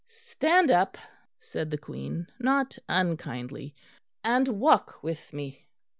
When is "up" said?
0.71-0.97